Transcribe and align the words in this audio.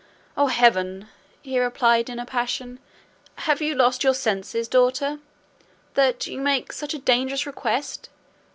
"O 0.35 0.47
heaven!" 0.47 1.07
he 1.43 1.59
replied 1.59 2.09
in 2.09 2.17
a 2.17 2.25
passion, 2.25 2.79
"have 3.35 3.61
you 3.61 3.75
lost 3.75 4.03
your 4.03 4.15
senses, 4.15 4.67
daughter, 4.67 5.19
that 5.93 6.25
you 6.25 6.41
make 6.41 6.71
such 6.71 6.95
a 6.95 6.97
dangerous 6.97 7.45
request? 7.45 8.09